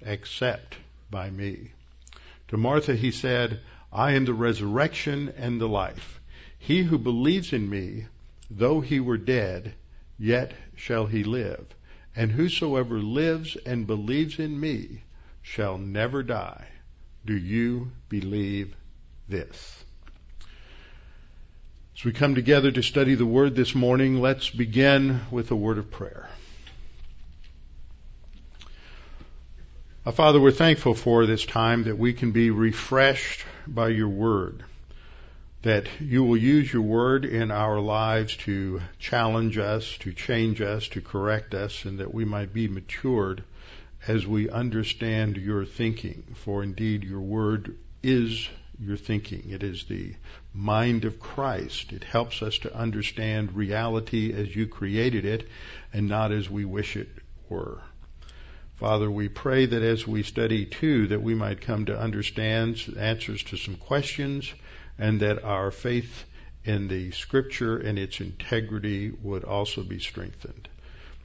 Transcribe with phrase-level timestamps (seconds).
[0.00, 0.76] except
[1.10, 1.72] by me.
[2.48, 3.60] To Martha he said,
[3.92, 6.20] I am the resurrection and the life.
[6.58, 8.06] He who believes in me,
[8.50, 9.74] though he were dead,
[10.18, 11.66] yet shall he live.
[12.14, 15.02] And whosoever lives and believes in me
[15.42, 16.66] shall never die.
[17.24, 18.74] Do you believe
[19.28, 19.84] this?
[21.96, 25.78] As we come together to study the Word this morning, let's begin with a word
[25.78, 26.28] of prayer.
[30.06, 34.62] Uh, Father, we're thankful for this time that we can be refreshed by your Word,
[35.62, 40.86] that you will use your Word in our lives to challenge us, to change us,
[40.86, 43.42] to correct us, and that we might be matured
[44.06, 46.22] as we understand your thinking.
[46.36, 49.50] For indeed, your Word is your thinking.
[49.50, 50.14] It is the
[50.54, 51.92] mind of Christ.
[51.92, 55.48] It helps us to understand reality as you created it
[55.92, 57.08] and not as we wish it
[57.48, 57.80] were.
[58.76, 63.42] Father, we pray that as we study too, that we might come to understand answers
[63.44, 64.52] to some questions
[64.98, 66.24] and that our faith
[66.64, 70.68] in the scripture and its integrity would also be strengthened.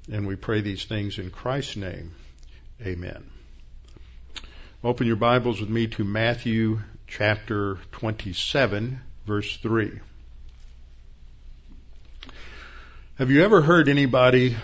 [0.09, 2.13] And we pray these things in Christ's name.
[2.81, 3.29] Amen.
[4.83, 9.99] Open your Bibles with me to Matthew chapter 27, verse 3.
[13.15, 14.55] Have you ever heard anybody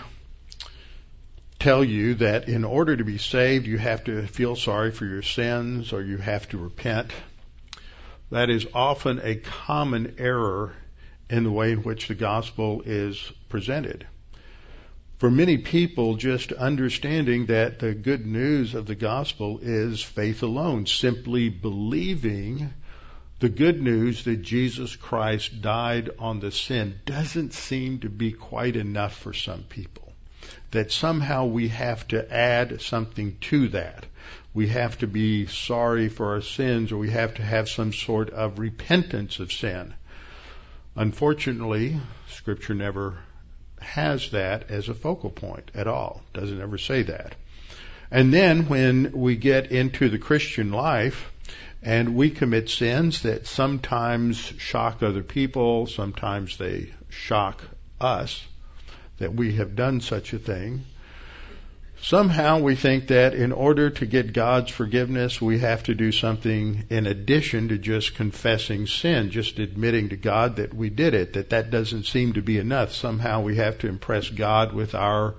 [1.68, 5.20] tell you that in order to be saved, you have to feel sorry for your
[5.20, 7.12] sins or you have to repent?
[8.30, 10.74] That is often a common error
[11.28, 13.20] in the way in which the gospel is
[13.50, 14.06] presented
[15.18, 20.86] for many people, just understanding that the good news of the gospel is faith alone,
[20.86, 22.72] simply believing
[23.40, 28.76] the good news that Jesus Christ died on the sin doesn't seem to be quite
[28.76, 30.07] enough for some people.
[30.70, 34.06] That somehow we have to add something to that.
[34.52, 38.30] We have to be sorry for our sins or we have to have some sort
[38.30, 39.94] of repentance of sin.
[40.96, 41.98] Unfortunately,
[42.28, 43.18] scripture never
[43.80, 46.22] has that as a focal point at all.
[46.32, 47.34] Doesn't ever say that.
[48.10, 51.30] And then when we get into the Christian life
[51.82, 57.62] and we commit sins that sometimes shock other people, sometimes they shock
[58.00, 58.44] us,
[59.18, 60.84] that we have done such a thing,
[62.00, 66.84] Somehow we think that in order to get God's forgiveness, we have to do something
[66.88, 71.50] in addition to just confessing sin, just admitting to God that we did it, that
[71.50, 72.94] that doesn't seem to be enough.
[72.94, 75.34] Somehow we have to impress God with our,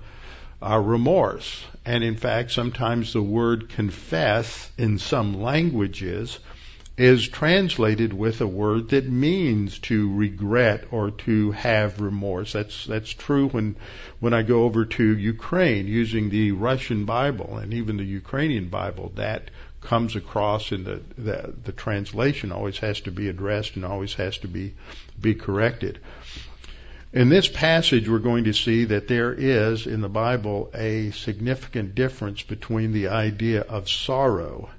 [0.62, 1.64] our remorse.
[1.86, 6.40] And in fact, sometimes the word confess in some languages
[7.00, 12.52] is translated with a word that means to regret or to have remorse.
[12.52, 13.78] That's that's true when
[14.20, 19.14] when I go over to Ukraine using the Russian Bible and even the Ukrainian Bible.
[19.16, 19.50] That
[19.80, 24.38] comes across in the, the the translation always has to be addressed and always has
[24.40, 24.74] to be
[25.22, 26.00] be corrected.
[27.14, 31.96] In this passage, we're going to see that there is in the Bible a significant
[31.96, 34.70] difference between the idea of sorrow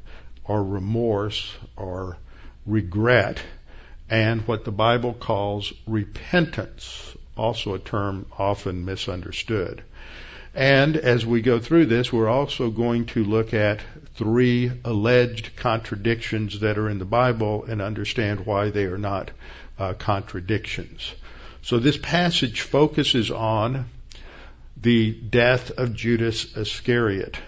[0.45, 2.17] or remorse or
[2.67, 3.41] regret
[4.11, 9.83] and what the Bible calls repentance, also a term often misunderstood.
[10.53, 13.81] And as we go through this, we're also going to look at
[14.17, 19.31] three alleged contradictions that are in the Bible and understand why they are not
[19.79, 21.15] uh, contradictions.
[21.63, 23.85] So this passage focuses on
[24.77, 27.39] the death of Judas Iscariot.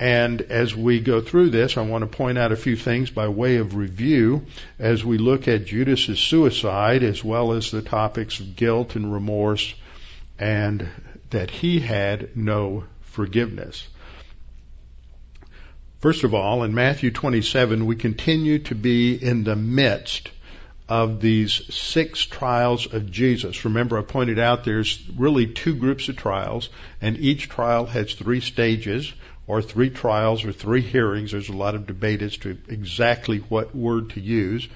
[0.00, 3.28] And as we go through this, I want to point out a few things by
[3.28, 4.46] way of review
[4.78, 9.74] as we look at Judas's suicide as well as the topics of guilt and remorse
[10.38, 10.88] and
[11.28, 13.86] that he had no forgiveness.
[15.98, 20.30] First of all, in Matthew 27, we continue to be in the midst
[20.88, 23.66] of these six trials of Jesus.
[23.66, 26.70] Remember, I pointed out there's really two groups of trials,
[27.02, 29.12] and each trial has three stages
[29.50, 31.32] or three trials or three hearings.
[31.32, 34.68] There's a lot of debate as to exactly what word to use.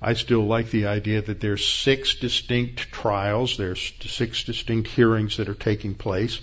[0.00, 5.48] I still like the idea that there's six distinct trials, there's six distinct hearings that
[5.48, 6.40] are taking place.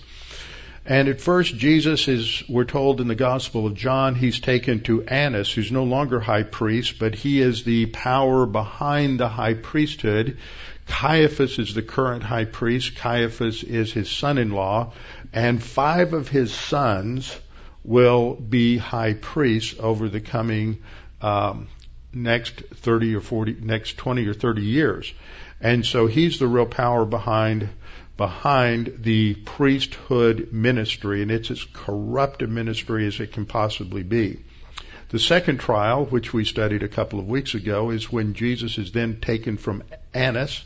[0.84, 5.02] And at first, Jesus is, we're told in the Gospel of John, he's taken to
[5.04, 10.36] Annas, who's no longer high priest, but he is the power behind the high priesthood.
[10.86, 12.96] Caiaphas is the current high priest.
[12.96, 14.92] Caiaphas is his son-in-law,
[15.32, 17.34] and five of his sons
[17.84, 20.82] will be high priest over the coming
[21.20, 21.68] um,
[22.12, 25.12] next 30 or 40, next 20 or 30 years.
[25.60, 27.68] And so he's the real power behind
[28.16, 34.38] behind the priesthood ministry, and it's as corrupt a ministry as it can possibly be.
[35.08, 38.92] The second trial, which we studied a couple of weeks ago, is when Jesus is
[38.92, 40.62] then taken from Annas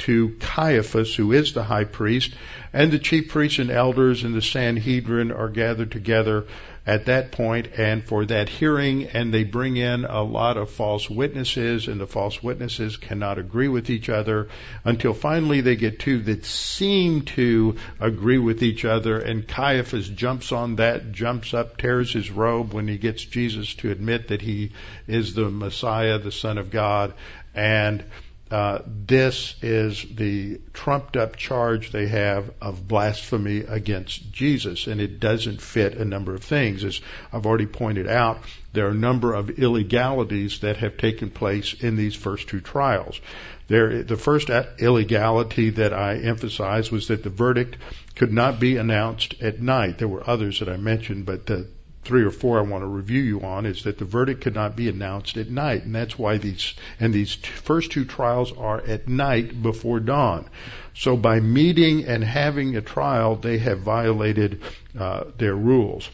[0.00, 2.34] to Caiaphas, who is the high priest,
[2.72, 6.46] and the chief priests and elders and the Sanhedrin are gathered together
[6.86, 11.10] at that point and for that hearing and they bring in a lot of false
[11.10, 14.48] witnesses and the false witnesses cannot agree with each other
[14.84, 20.52] until finally they get two that seem to agree with each other and Caiaphas jumps
[20.52, 24.72] on that, jumps up, tears his robe when he gets Jesus to admit that he
[25.06, 27.12] is the Messiah, the Son of God
[27.54, 28.02] and
[28.50, 35.20] uh, this is the trumped up charge they have of blasphemy against Jesus, and it
[35.20, 36.82] doesn't fit a number of things.
[36.82, 37.00] As
[37.32, 38.42] I've already pointed out,
[38.72, 43.20] there are a number of illegalities that have taken place in these first two trials.
[43.68, 47.76] There, the first illegality that I emphasized was that the verdict
[48.16, 49.98] could not be announced at night.
[49.98, 51.68] There were others that I mentioned, but the
[52.02, 54.76] three or four I want to review you on is that the verdict could not
[54.76, 58.80] be announced at night, and that's why these and these t- first two trials are
[58.80, 60.48] at night before dawn.
[60.94, 64.62] So by meeting and having a trial, they have violated
[64.98, 66.08] uh, their rules.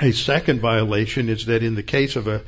[0.00, 2.42] A second violation is that in the case of a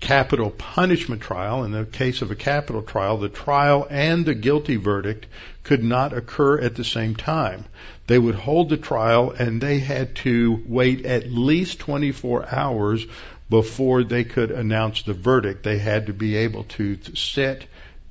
[0.00, 4.76] capital punishment trial, in the case of a capital trial, the trial and the guilty
[4.76, 5.26] verdict
[5.62, 7.64] could not occur at the same time.
[8.06, 13.06] They would hold the trial and they had to wait at least 24 hours
[13.50, 15.62] before they could announce the verdict.
[15.62, 17.66] They had to be able to sit,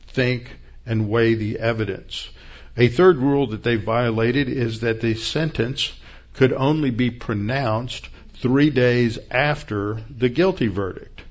[0.08, 0.52] think,
[0.86, 2.30] and weigh the evidence.
[2.78, 5.94] A third rule that they violated is that the sentence
[6.34, 11.22] could only be pronounced three days after the guilty verdict.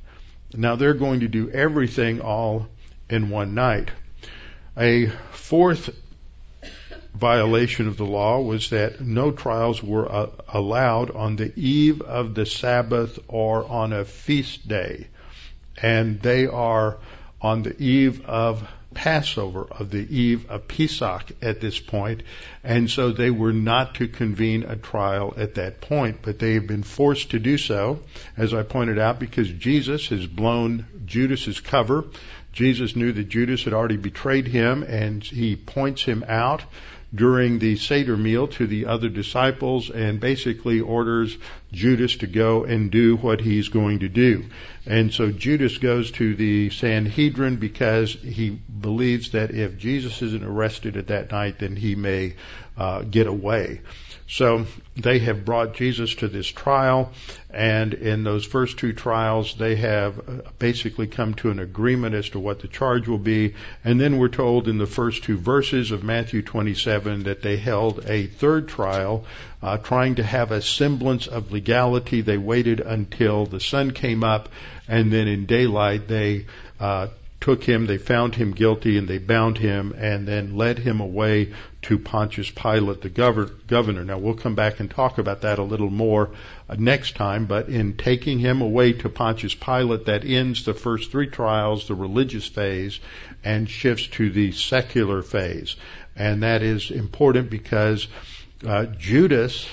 [0.55, 2.69] Now they're going to do everything all
[3.11, 3.91] in one night.
[4.77, 5.91] A fourth
[7.15, 12.35] violation of the law was that no trials were uh, allowed on the eve of
[12.35, 15.07] the Sabbath or on a feast day.
[15.81, 16.99] And they are
[17.41, 22.23] on the eve of Passover, of the eve of Pesach at this point,
[22.63, 26.69] and so they were not to convene a trial at that point, but they have
[26.69, 28.01] been forced to do so,
[28.37, 32.05] as I pointed out, because Jesus has blown Judas's cover.
[32.53, 36.63] Jesus knew that Judas had already betrayed him, and he points him out
[37.15, 41.37] during the Seder meal to the other disciples and basically orders
[41.73, 44.45] Judas to go and do what he's going to do.
[44.87, 50.97] And so Judas goes to the Sanhedrin because he believes that if Jesus isn't arrested
[50.97, 52.35] at that night, then he may
[52.77, 53.81] uh, get away.
[54.27, 54.67] So
[54.97, 57.13] they have brought Jesus to this trial,
[57.51, 62.31] and in those first two trials, they have uh, basically come to an agreement as
[62.31, 63.55] to what the charge will be.
[63.85, 68.07] And then we're told in the first two verses of Matthew 27 that they held
[68.07, 69.27] a third trial,
[69.65, 72.21] uh, trying to have a semblance of legality.
[72.21, 74.51] They waited until the sun came up,
[74.87, 76.45] and then in daylight they
[76.79, 77.07] uh,
[77.41, 81.55] took him, they found him guilty, and they bound him, and then led him away
[81.81, 83.09] to Pontius Pilate, the
[83.67, 84.05] governor.
[84.05, 86.33] Now we'll come back and talk about that a little more
[86.69, 91.11] uh, next time, but in taking him away to Pontius Pilate, that ends the first
[91.11, 93.01] three trials, the religious phase,
[93.43, 95.77] and shifts to the secular phase.
[96.17, 98.07] And that is important because
[98.67, 99.67] uh, Judas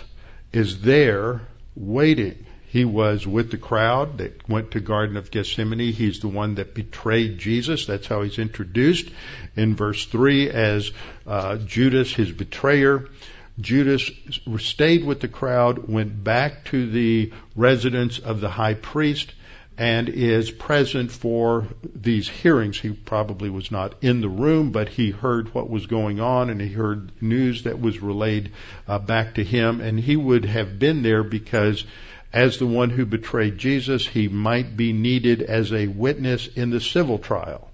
[0.51, 1.41] is there
[1.75, 2.45] waiting.
[2.67, 5.91] He was with the crowd that went to Garden of Gethsemane.
[5.91, 7.85] He's the one that betrayed Jesus.
[7.85, 9.09] That's how he's introduced
[9.57, 10.91] in verse 3 as
[11.27, 13.09] uh, Judas, his betrayer.
[13.59, 14.09] Judas
[14.57, 19.33] stayed with the crowd, went back to the residence of the high priest,
[19.77, 22.79] and is present for these hearings.
[22.79, 26.61] He probably was not in the room, but he heard what was going on and
[26.61, 28.51] he heard news that was relayed
[28.87, 31.85] uh, back to him, and he would have been there because
[32.33, 36.79] as the one who betrayed Jesus, he might be needed as a witness in the
[36.79, 37.69] civil trial.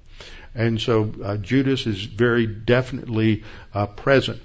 [0.56, 4.42] And so uh, Judas is very definitely uh, present.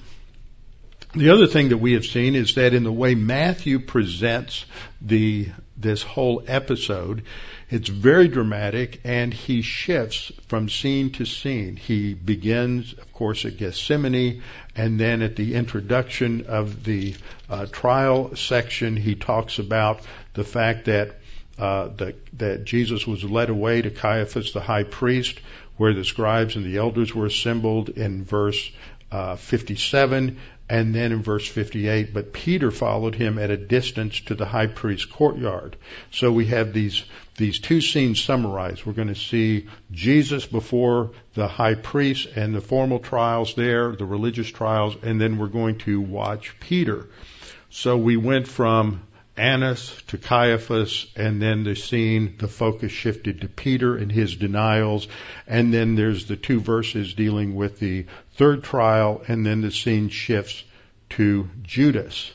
[1.15, 4.65] The other thing that we have seen is that in the way Matthew presents
[5.03, 7.25] the this whole episode,
[7.69, 11.77] it's very dramatic and he shifts from scene to scene.
[11.77, 14.43] He begins, of course, at Gethsemane
[14.75, 17.15] and then at the introduction of the
[17.51, 20.01] uh, trial section, he talks about
[20.33, 21.17] the fact that,
[21.59, 25.39] uh, that, that Jesus was led away to Caiaphas the high priest
[25.77, 28.71] where the scribes and the elders were assembled in verse
[29.11, 30.39] uh, 57
[30.73, 34.69] and then in verse 58, but Peter followed him at a distance to the high
[34.69, 35.77] priest's courtyard.
[36.11, 37.05] So we have these,
[37.37, 38.87] these two scenes summarized.
[38.87, 44.07] We're going to see Jesus before the high priest and the formal trials there, the
[44.07, 47.07] religious trials, and then we're going to watch Peter.
[47.69, 49.03] So we went from
[49.43, 55.09] Annas to Caiaphas, and then the scene, the focus shifted to Peter and his denials,
[55.49, 60.11] and then there's the two verses dealing with the third trial, and then the scene
[60.11, 60.63] shifts
[61.11, 62.31] to Judas.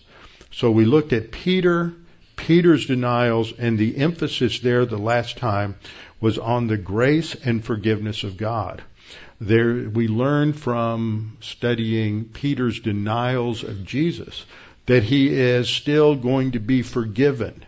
[0.51, 1.93] So we looked at Peter,
[2.35, 5.75] Peter's denials, and the emphasis there the last time
[6.19, 8.81] was on the grace and forgiveness of God.
[9.39, 14.45] There, we learned from studying Peter's denials of Jesus
[14.87, 17.63] that he is still going to be forgiven,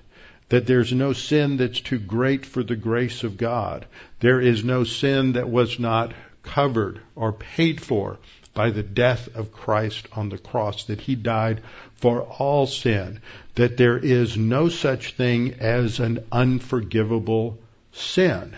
[0.49, 3.85] that there's no sin that's too great for the grace of God.
[4.19, 8.17] There is no sin that was not covered or paid for
[8.53, 11.61] by the death of Christ on the cross, that he died
[11.97, 13.21] for all sin,
[13.55, 17.59] that there is no such thing as an unforgivable
[17.91, 18.55] sin.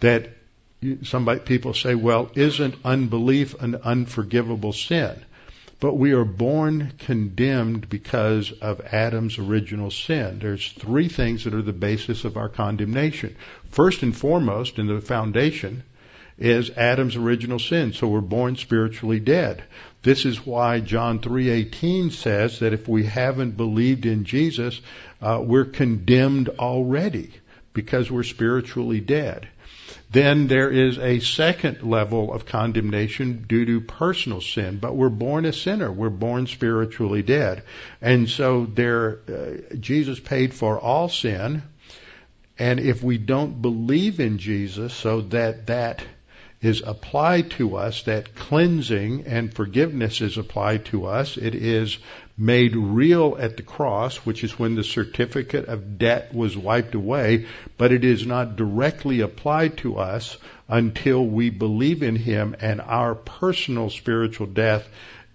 [0.00, 0.30] That
[1.02, 5.24] some people say, well, isn't unbelief an unforgivable sin?
[5.80, 10.38] But we are born condemned because of Adam's original sin.
[10.38, 13.34] There's three things that are the basis of our condemnation.
[13.70, 15.82] First and foremost, in the foundation,
[16.38, 17.94] is Adam's original sin.
[17.94, 19.62] So we're born spiritually dead.
[20.02, 24.80] This is why John 3:18 says that if we haven't believed in Jesus,
[25.22, 27.30] uh, we're condemned already
[27.72, 29.48] because we're spiritually dead.
[30.12, 35.44] Then there is a second level of condemnation due to personal sin, but we're born
[35.44, 35.90] a sinner.
[35.92, 37.62] We're born spiritually dead.
[38.00, 41.62] And so there, uh, Jesus paid for all sin.
[42.58, 46.02] And if we don't believe in Jesus so that that
[46.62, 51.98] is applied to us, that cleansing and forgiveness is applied to us, it is
[52.36, 57.46] made real at the cross, which is when the certificate of debt was wiped away,
[57.78, 60.36] but it is not directly applied to us
[60.68, 64.86] until we believe in Him and our personal spiritual death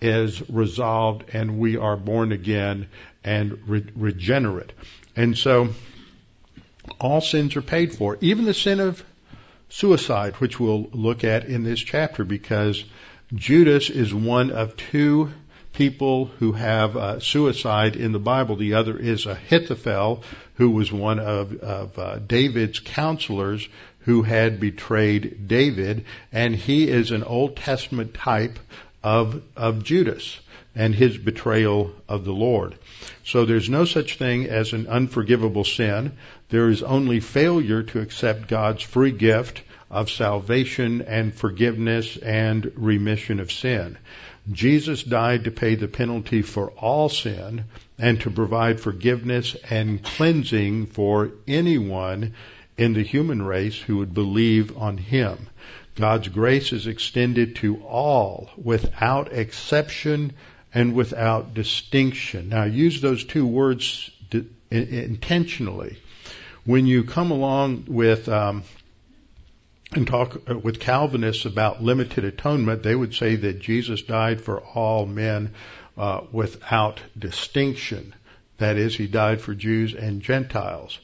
[0.01, 2.88] is resolved and we are born again
[3.24, 4.72] and re- regenerate.
[5.15, 5.70] And so,
[7.00, 9.03] all sins are paid for, even the sin of
[9.69, 12.84] suicide, which we'll look at in this chapter, because
[13.34, 15.31] Judas is one of two
[15.74, 18.55] people who have uh, suicide in the Bible.
[18.55, 20.24] The other is Ahithophel,
[20.55, 23.67] who was one of, of uh, David's counselors
[24.00, 28.60] who had betrayed David, and he is an Old Testament type
[29.03, 30.39] of of Judas
[30.75, 32.75] and his betrayal of the Lord.
[33.23, 36.13] So there's no such thing as an unforgivable sin.
[36.49, 43.39] There is only failure to accept God's free gift of salvation and forgiveness and remission
[43.39, 43.97] of sin.
[44.51, 47.65] Jesus died to pay the penalty for all sin
[47.97, 52.33] and to provide forgiveness and cleansing for anyone
[52.77, 55.47] in the human race who would believe on him.
[55.95, 60.33] God's grace is extended to all without exception
[60.75, 62.50] and without distinction.
[62.50, 64.12] Now, use those two words
[64.70, 65.98] intentionally.
[66.65, 68.63] When you come along with um,
[69.94, 74.60] and talk uh, with Calvinists about limited atonement, they would say that Jesus died for
[74.60, 75.53] all men
[75.98, 78.13] uh, without distinction.
[78.58, 81.00] That is, he died for Jews and Gentiles.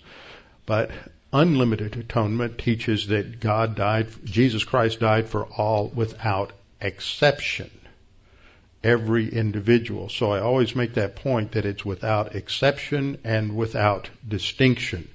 [0.66, 0.92] But
[1.32, 6.52] unlimited atonement teaches that God died, Jesus Christ died for all without
[6.82, 7.72] exception.
[8.84, 10.10] Every individual.
[10.10, 15.08] So I always make that point that it's without exception and without distinction.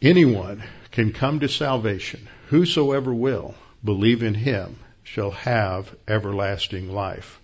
[0.00, 3.54] Anyone can come to salvation, whosoever will
[3.84, 7.38] believe in him shall have everlasting life.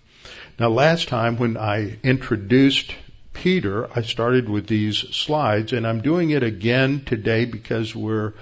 [0.59, 2.95] Now last time when I introduced
[3.33, 8.33] Peter, I started with these slides and I'm doing it again today because we're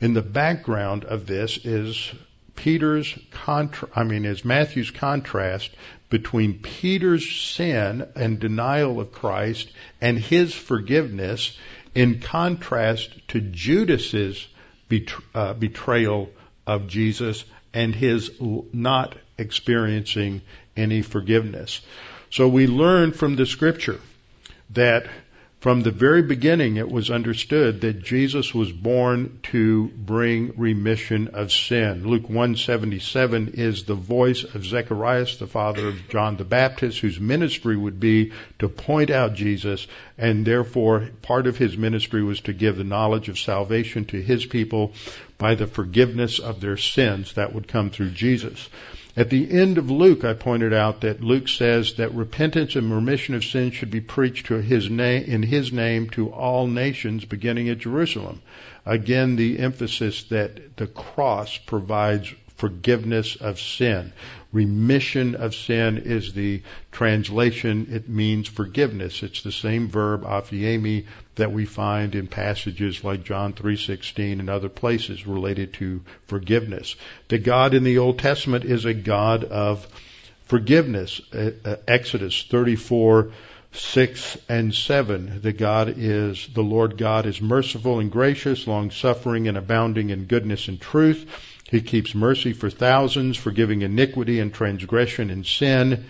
[0.00, 2.12] in the background of this is
[2.56, 5.70] Peter's contra- I mean, is Matthew's contrast
[6.08, 9.68] between Peter's sin and denial of Christ
[10.00, 11.58] and his forgiveness
[11.94, 14.46] in contrast to Judas's
[15.34, 16.30] uh, betrayal
[16.66, 18.30] of Jesus and his
[18.72, 20.42] not experiencing
[20.76, 21.80] any forgiveness.
[22.30, 24.00] So we learn from the scripture
[24.70, 25.06] that
[25.64, 31.50] from the very beginning, it was understood that Jesus was born to bring remission of
[31.50, 32.06] sin.
[32.06, 37.78] Luke 177 is the voice of Zacharias, the father of John the Baptist, whose ministry
[37.78, 39.86] would be to point out Jesus,
[40.18, 44.44] and therefore part of his ministry was to give the knowledge of salvation to his
[44.44, 44.92] people
[45.38, 48.68] by the forgiveness of their sins that would come through Jesus.
[49.16, 53.36] At the end of Luke, I pointed out that Luke says that repentance and remission
[53.36, 57.68] of sins should be preached to his name, in his name to all nations beginning
[57.68, 58.42] at Jerusalem.
[58.84, 64.12] Again, the emphasis that the cross provides forgiveness of sin.
[64.52, 67.88] Remission of sin is the translation.
[67.90, 69.22] It means forgiveness.
[69.24, 74.68] It's the same verb, aphiemi, that we find in passages like John 3.16 and other
[74.68, 76.94] places related to forgiveness.
[77.28, 79.88] The God in the Old Testament is a God of
[80.44, 81.20] forgiveness.
[81.34, 83.32] Uh, uh, Exodus 34
[83.72, 85.40] 6 and 7.
[85.42, 90.26] The God is, the Lord God is merciful and gracious, long suffering and abounding in
[90.26, 91.26] goodness and truth
[91.74, 96.04] he keeps mercy for thousands, forgiving iniquity and transgression and sin.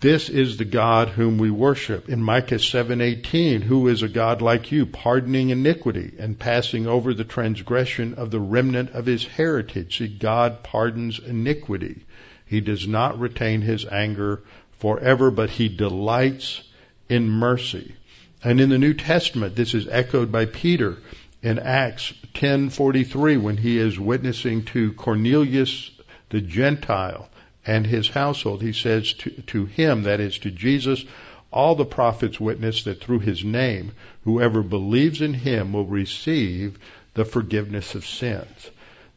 [0.00, 2.08] This is the God whom we worship.
[2.08, 7.24] In Micah 7:18, who is a God like you, pardoning iniquity and passing over the
[7.24, 9.98] transgression of the remnant of his heritage.
[9.98, 12.06] See, God pardons iniquity.
[12.46, 14.44] He does not retain his anger
[14.78, 16.62] forever, but he delights
[17.10, 17.96] in mercy.
[18.42, 20.96] And in the New Testament, this is echoed by Peter
[21.44, 25.90] in Acts 10:43 when he is witnessing to Cornelius
[26.30, 27.28] the Gentile
[27.66, 31.04] and his household he says to, to him that is to Jesus
[31.50, 36.78] all the prophets witness that through his name whoever believes in him will receive
[37.12, 38.70] the forgiveness of sins.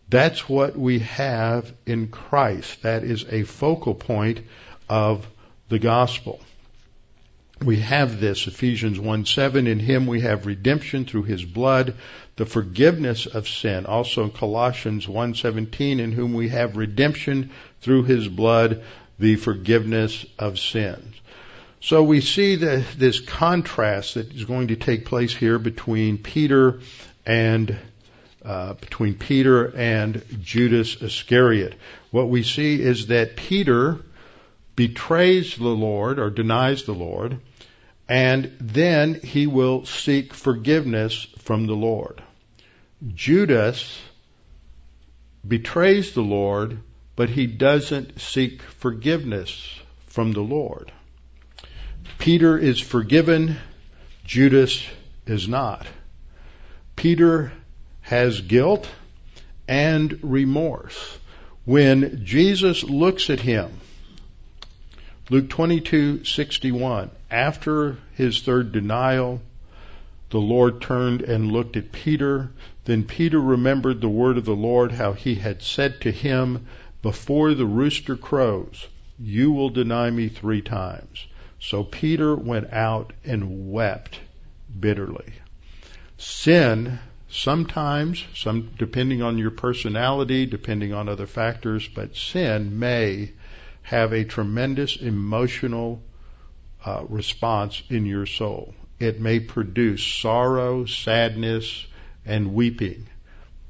[0.10, 2.81] That's what we have in Christ.
[2.81, 4.41] That is a focal point
[4.89, 5.25] of
[5.69, 6.41] the gospel
[7.63, 11.95] we have this Ephesians 1 7 in him we have redemption through his blood
[12.35, 17.49] the forgiveness of sin also in Colossians 1:17 in whom we have redemption
[17.81, 18.83] through his blood
[19.19, 21.15] the forgiveness of sins.
[21.81, 26.79] So we see that this contrast that is going to take place here between Peter
[27.25, 27.75] and
[28.45, 31.73] uh, between Peter and Judas Iscariot.
[32.12, 33.97] What we see is that Peter
[34.75, 37.39] betrays the Lord or denies the Lord
[38.10, 42.22] and then he will seek forgiveness from the Lord.
[43.13, 44.02] Judas
[45.46, 46.80] betrays the Lord,
[47.15, 50.91] but he doesn't seek forgiveness from the Lord.
[52.17, 53.58] Peter is forgiven,
[54.24, 54.84] Judas
[55.26, 55.86] is not.
[56.96, 57.52] Peter
[58.02, 58.89] has guilt
[59.67, 61.17] and remorse.
[61.65, 63.72] When Jesus looks at him,
[65.29, 69.41] Luke 22:61 after his third denial
[70.29, 72.51] the Lord turned and looked at Peter.
[72.85, 76.65] Then Peter remembered the word of the Lord how he had said to him
[77.01, 78.87] before the rooster crows
[79.19, 81.25] you will deny me 3 times.
[81.59, 84.21] So Peter went out and wept
[84.79, 85.33] bitterly.
[86.17, 93.31] Sin sometimes some depending on your personality depending on other factors but sin may
[93.88, 96.04] have a tremendous emotional
[96.84, 98.76] uh, response in your soul.
[99.00, 101.88] It may produce sorrow, sadness,
[102.26, 103.08] and weeping,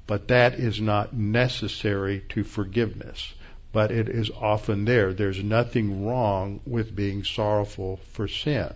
[0.08, 3.32] but that is not necessary to forgiveness.
[3.72, 5.14] But it is often there.
[5.14, 8.74] There's nothing wrong with being sorrowful for sin.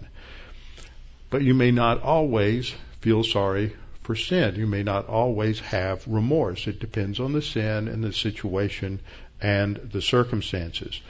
[1.32, 4.58] But you may not always feel sorry for sin.
[4.58, 6.68] You may not always have remorse.
[6.68, 9.00] It depends on the sin and the situation
[9.42, 11.02] and the circumstances.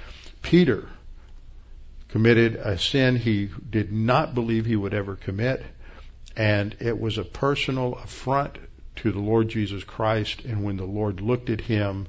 [0.41, 0.87] Peter
[2.09, 5.63] committed a sin he did not believe he would ever commit,
[6.35, 8.57] and it was a personal affront
[8.97, 10.43] to the Lord Jesus Christ.
[10.43, 12.07] And when the Lord looked at him,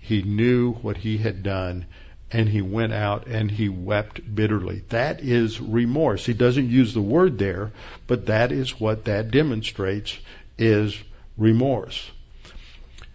[0.00, 1.86] he knew what he had done,
[2.30, 4.82] and he went out and he wept bitterly.
[4.90, 6.26] That is remorse.
[6.26, 7.72] He doesn't use the word there,
[8.06, 10.18] but that is what that demonstrates
[10.58, 10.98] is
[11.36, 12.10] remorse.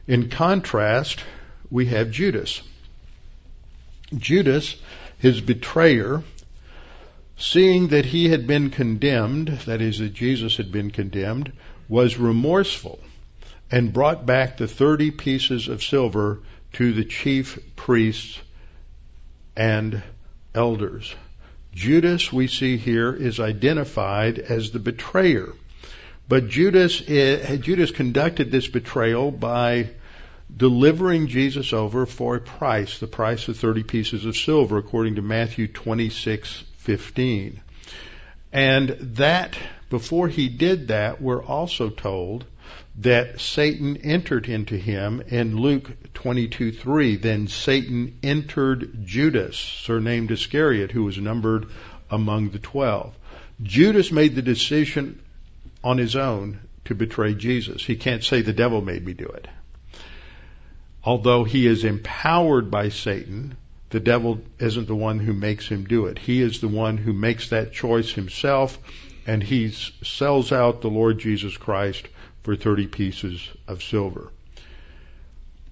[0.08, 1.24] In contrast,
[1.70, 2.62] we have Judas.
[4.20, 4.76] Judas,
[5.20, 6.24] his betrayer,
[7.38, 11.52] seeing that he had been condemned, that is, that Jesus had been condemned,
[11.90, 13.00] was remorseful
[13.72, 16.40] and brought back the thirty pieces of silver
[16.74, 18.40] to the chief priests
[19.56, 20.02] and
[20.54, 21.16] elders.
[21.74, 25.54] Judas, we see here, is identified as the betrayer.
[26.30, 29.90] But Judas, eh, Judas conducted this betrayal by
[30.56, 35.22] delivering Jesus over for a price, the price of 30 pieces of silver, according to
[35.22, 37.60] Matthew 26:15.
[38.52, 39.58] And that,
[39.90, 42.46] before he did that, we're also told
[43.00, 47.22] that Satan entered into him in Luke twenty-two 22:3.
[47.22, 51.66] Then Satan entered Judas, surnamed Iscariot, who was numbered
[52.12, 53.16] among the twelve.
[53.62, 55.20] Judas made the decision
[55.84, 57.84] on his own to betray Jesus.
[57.84, 59.48] He can't say the devil made me do it.
[61.06, 63.56] Although he is empowered by Satan,
[63.90, 66.18] the devil isn't the one who makes him do it.
[66.18, 68.80] He is the one who makes that choice himself
[69.26, 72.08] and he sells out the Lord Jesus Christ
[72.44, 74.32] for 30 pieces of silver.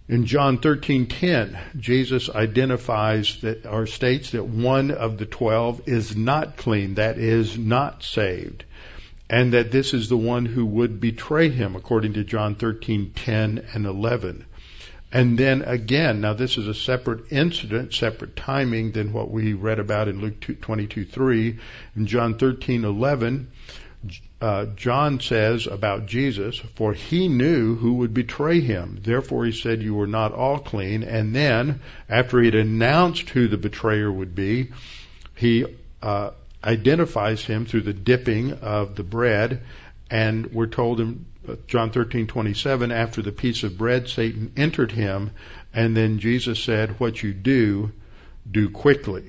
[0.08, 6.58] In John 13:10, Jesus identifies that or states that one of the 12 is not
[6.58, 8.66] clean, that is not saved,
[9.30, 13.86] and that this is the one who would betray him according to John 13:10 and
[13.86, 14.46] 11.
[15.14, 19.80] And then again, now this is a separate incident, separate timing than what we read
[19.80, 21.58] about in Luke 22:3.
[21.98, 23.48] In John 13:11,
[24.42, 29.00] uh, John says about Jesus, for he knew who would betray him.
[29.04, 31.04] Therefore he said, you were not all clean.
[31.04, 34.72] And then, after he had announced who the betrayer would be,
[35.36, 35.66] he
[36.02, 36.32] uh,
[36.64, 39.62] identifies him through the dipping of the bread.
[40.10, 41.26] And we're told in
[41.68, 45.32] John 13:27, after the piece of bread, Satan entered him,
[45.74, 47.92] and then Jesus said, "What you do,
[48.50, 49.24] do quickly."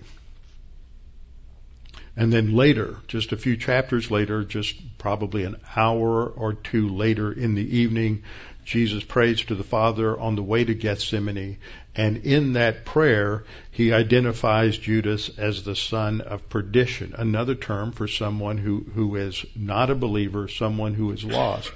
[2.15, 7.33] And then later, just a few chapters later, just probably an hour or two later
[7.33, 8.23] in the evening,
[8.65, 11.59] Jesus prays to the Father on the way to Gethsemane.
[11.95, 18.09] And in that prayer, he identifies Judas as the son of perdition, another term for
[18.09, 21.71] someone who, who is not a believer, someone who is lost.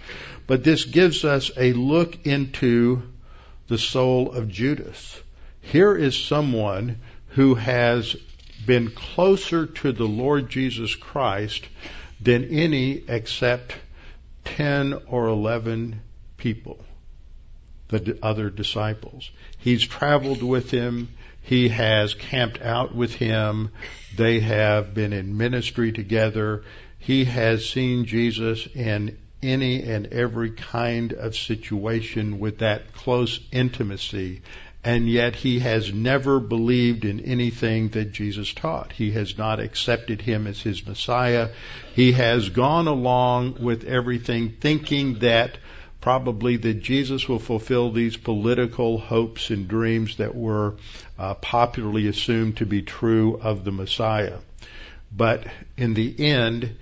[0.46, 3.02] But this gives us a look into
[3.68, 5.20] the soul of Judas.
[5.60, 8.16] Here is someone who has
[8.64, 11.66] been closer to the Lord Jesus Christ
[12.20, 13.74] than any except
[14.44, 16.00] 10 or 11
[16.36, 16.84] people,
[17.88, 19.30] the other disciples.
[19.58, 21.08] He's traveled with him.
[21.42, 23.70] He has camped out with him.
[24.16, 26.64] They have been in ministry together.
[26.98, 34.42] He has seen Jesus in any and every kind of situation with that close intimacy
[34.86, 38.92] and yet he has never believed in anything that Jesus taught.
[38.92, 41.48] He has not accepted him as his Messiah.
[41.96, 45.58] He has gone along with everything thinking that
[46.06, 50.76] probably that Jesus will fulfill these political hopes and dreams that were
[51.18, 54.38] uh, popularly assumed to be true of the Messiah.
[55.10, 56.76] But in the end,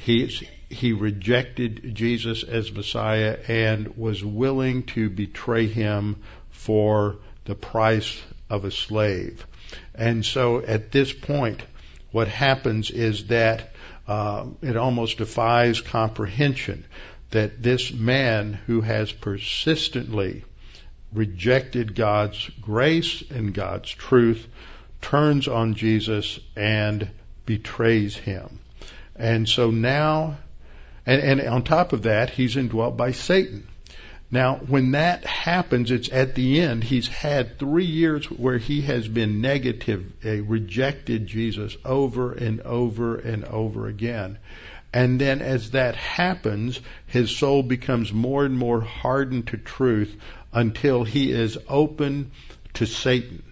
[0.00, 0.36] he,
[0.68, 6.16] he rejected Jesus as Messiah and was willing to betray him
[6.50, 9.46] for the price of a slave.
[9.94, 11.62] And so at this point,
[12.10, 13.70] what happens is that
[14.08, 16.84] uh, it almost defies comprehension
[17.36, 20.42] that this man who has persistently
[21.12, 24.46] rejected God's grace and God's truth
[25.02, 27.10] turns on Jesus and
[27.44, 28.60] betrays him.
[29.14, 30.38] And so now,
[31.04, 33.68] and, and on top of that, he's indwelt by Satan.
[34.30, 36.82] Now, when that happens, it's at the end.
[36.82, 43.16] He's had three years where he has been negative, uh, rejected Jesus over and over
[43.16, 44.38] and over again.
[44.96, 50.16] And then as that happens, his soul becomes more and more hardened to truth
[50.54, 52.30] until he is open
[52.72, 53.42] to Satan.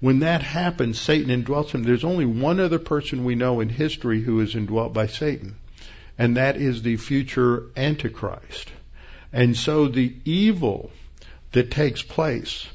[0.00, 1.82] When that happens, Satan indwells him.
[1.82, 5.54] There's only one other person we know in history who is indwelt by Satan,
[6.18, 8.70] and that is the future Antichrist.
[9.32, 10.90] And so the evil
[11.52, 12.66] that takes place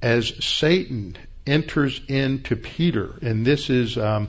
[0.00, 4.28] as Satan enters into Peter, and this is, um,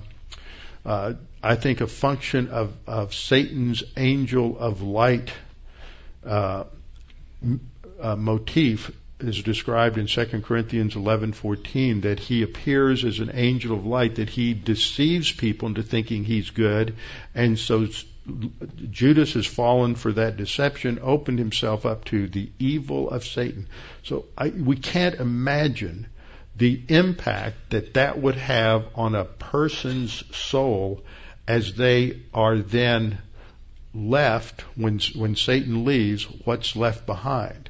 [0.86, 1.14] uh,
[1.46, 5.32] I think, a function of, of Satan's angel of light
[6.26, 6.64] uh,
[8.02, 13.86] uh, motif is described in 2 Corinthians 11:14 that he appears as an angel of
[13.86, 16.96] light that he deceives people into thinking he's good
[17.34, 17.88] and so
[18.90, 23.68] Judas has fallen for that deception, opened himself up to the evil of Satan.
[24.02, 26.08] So I, we can't imagine
[26.56, 31.04] the impact that that would have on a person's soul
[31.48, 33.20] as they are then
[33.94, 37.70] left when when Satan leaves what's left behind.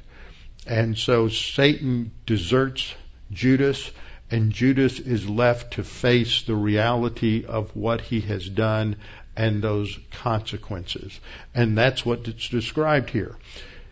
[0.66, 2.94] And so Satan deserts
[3.30, 3.90] Judas
[4.30, 8.96] and Judas is left to face the reality of what he has done
[9.36, 11.20] and those consequences.
[11.54, 13.36] And that's what it's described here.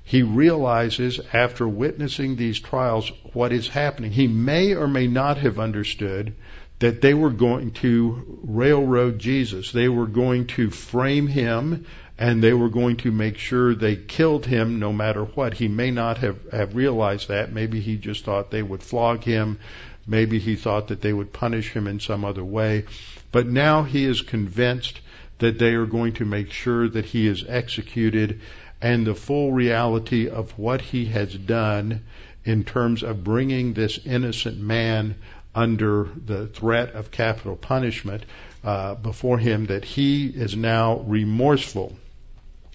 [0.06, 4.12] he realizes after witnessing these trials what is happening.
[4.12, 6.34] He may or may not have understood
[6.78, 9.72] that they were going to railroad Jesus.
[9.72, 11.86] They were going to frame him
[12.18, 15.54] and they were going to make sure they killed him no matter what.
[15.54, 17.52] He may not have, have realized that.
[17.52, 19.58] Maybe he just thought they would flog him.
[20.06, 22.84] Maybe he thought that they would punish him in some other way.
[23.32, 25.00] But now he is convinced
[25.38, 28.40] that they are going to make sure that he is executed
[28.80, 32.02] and the full reality of what he has done
[32.44, 35.16] in terms of bringing this innocent man
[35.54, 38.24] under the threat of capital punishment
[38.64, 41.96] uh, before him that he is now remorseful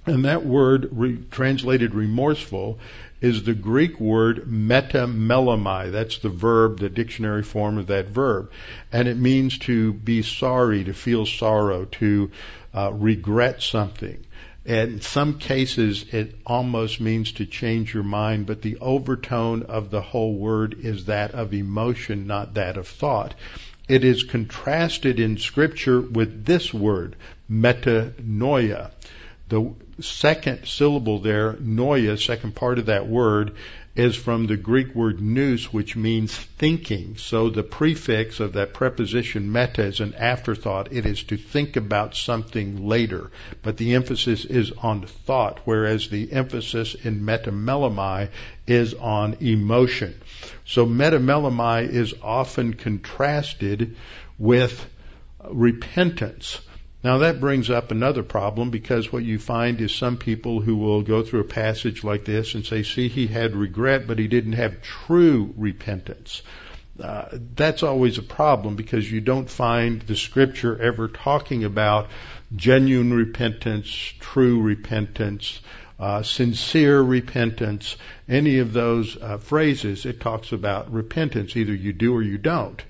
[0.05, 2.79] and that word re- translated remorseful
[3.21, 5.91] is the Greek word metamelomai.
[5.91, 8.51] That's the verb, the dictionary form of that verb.
[8.91, 12.31] And it means to be sorry, to feel sorrow, to
[12.73, 14.25] uh, regret something.
[14.65, 20.01] In some cases, it almost means to change your mind, but the overtone of the
[20.01, 23.35] whole word is that of emotion, not that of thought.
[23.87, 27.15] It is contrasted in Scripture with this word,
[27.49, 28.91] metanoia.
[29.47, 33.53] The second syllable there, noia, second part of that word,
[33.95, 37.17] is from the Greek word nous, which means thinking.
[37.17, 40.93] So the prefix of that preposition meta is an afterthought.
[40.93, 43.31] It is to think about something later.
[43.61, 48.29] But the emphasis is on thought, whereas the emphasis in metamelomai
[48.67, 50.15] is on emotion.
[50.65, 53.95] So metamelomai is often contrasted
[54.37, 54.85] with
[55.43, 56.61] repentance.
[57.01, 61.01] Now that brings up another problem because what you find is some people who will
[61.01, 64.53] go through a passage like this and say, see, he had regret, but he didn't
[64.53, 66.41] have true repentance.
[67.01, 72.09] Uh, that's always a problem because you don't find the scripture ever talking about
[72.53, 73.87] genuine repentance,
[74.19, 75.61] true repentance,
[75.97, 77.95] uh, sincere repentance,
[78.27, 80.05] any of those uh, phrases.
[80.05, 81.55] It talks about repentance.
[81.55, 82.83] Either you do or you don't.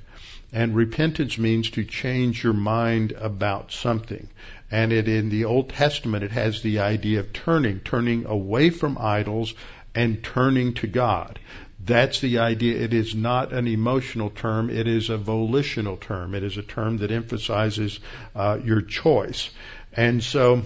[0.52, 4.28] And repentance means to change your mind about something.
[4.72, 8.98] And it in the Old Testament it has the idea of turning, turning away from
[9.00, 9.54] idols
[9.94, 11.40] and turning to God.
[11.84, 12.80] That's the idea.
[12.82, 14.70] It is not an emotional term.
[14.70, 16.36] It is a volitional term.
[16.36, 18.00] It is a term that emphasizes
[18.36, 19.50] uh, your choice.
[19.94, 20.64] And so,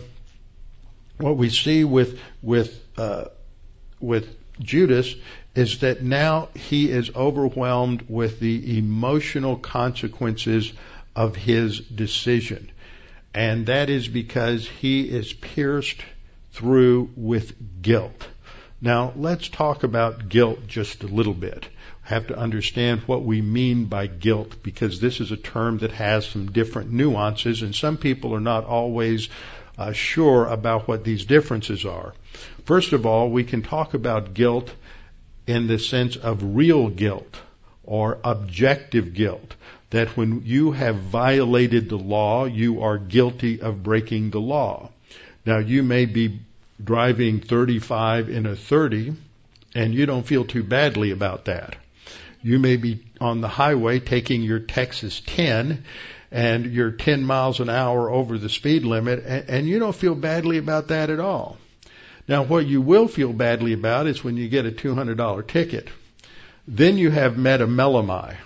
[1.18, 3.26] what we see with with uh,
[4.00, 5.16] with Judas
[5.56, 10.74] is that now he is overwhelmed with the emotional consequences
[11.16, 12.72] of his decision.
[13.34, 16.02] And that is because he is pierced
[16.52, 18.28] through with guilt.
[18.82, 21.68] Now, let's talk about guilt just a little bit.
[22.02, 26.26] Have to understand what we mean by guilt because this is a term that has
[26.26, 29.30] some different nuances and some people are not always
[29.78, 32.14] uh, sure about what these differences are.
[32.66, 34.74] First of all, we can talk about guilt
[35.48, 37.38] in the sense of real guilt
[37.84, 39.56] or objective guilt.
[39.90, 44.90] That when you have violated the law, you are guilty of breaking the law.
[45.46, 46.40] Now you may be
[46.84, 49.14] driving 35 in a 30
[49.76, 51.76] and you don't feel too badly about that.
[52.42, 55.84] You may be on the highway taking your Texas 10
[56.32, 60.58] and you're 10 miles an hour over the speed limit and, you don't feel badly
[60.58, 61.58] about that at all.
[62.28, 65.90] Now, what you will feel badly about is when you get a $200 ticket.
[66.66, 68.38] Then you have metamelomai.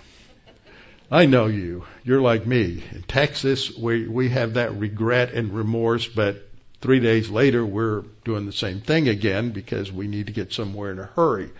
[1.10, 1.84] I know you.
[2.02, 2.82] You're like me.
[2.92, 6.48] In Texas, we, we have that regret and remorse, but
[6.80, 10.90] three days later, we're doing the same thing again because we need to get somewhere
[10.90, 11.50] in a hurry.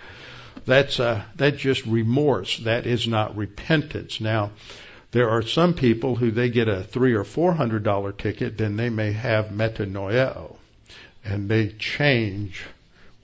[0.66, 2.58] That's, uh, that's just remorse.
[2.58, 4.20] That is not repentance.
[4.20, 4.50] Now,
[5.12, 8.76] there are some people who they get a three or four hundred dollar ticket, then
[8.76, 10.56] they may have metanoia
[11.28, 12.64] and they change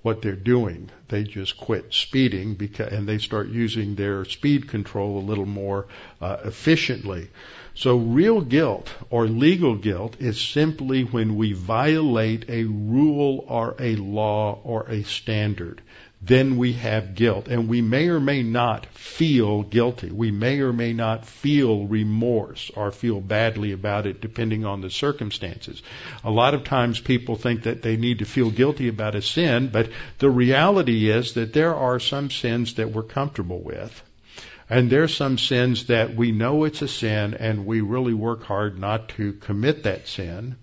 [0.03, 0.91] what they're doing.
[1.09, 5.87] They just quit speeding because, and they start using their speed control a little more
[6.21, 7.31] uh, efficiently.
[7.75, 13.97] So real guilt or legal guilt is simply when we violate a rule or a
[13.97, 15.81] law or a standard
[16.27, 17.49] then we have guilt.
[17.49, 20.11] And we may or may not feel guilty.
[20.11, 24.91] We may or may not feel remorse or feel badly about it depending on the
[24.91, 25.83] circumstances.
[26.23, 29.69] A lot of times people think that they need to feel guilty about a sin,
[29.69, 34.03] but the reality is that there are some sins that we're comfortable with.
[34.71, 38.79] And there's some sins that we know it's a sin and we really work hard
[38.79, 40.57] not to commit that sin.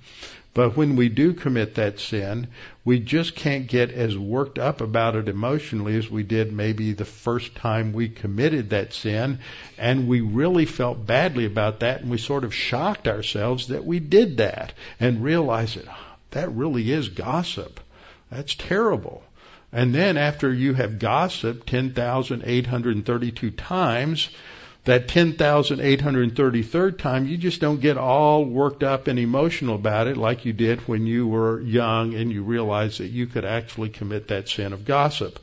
[0.54, 2.48] But when we do commit that sin,
[2.84, 7.06] we just can't get as worked up about it emotionally as we did maybe the
[7.06, 9.40] first time we committed that sin.
[9.78, 14.00] And we really felt badly about that and we sort of shocked ourselves that we
[14.00, 17.80] did that and realized that ah, that really is gossip.
[18.30, 19.24] That's terrible.
[19.72, 24.30] And then after you have gossiped 10,832 times,
[24.86, 30.46] that 10,833rd time, you just don't get all worked up and emotional about it like
[30.46, 34.50] you did when you were young and you realized that you could actually commit that
[34.50, 35.40] sin of gossip.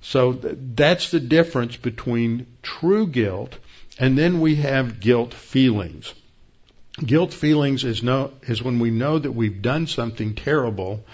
[0.00, 3.58] So that's the difference between true guilt
[4.00, 6.14] and then we have guilt feelings.
[7.04, 11.04] Guilt feelings is no, is when we know that we've done something terrible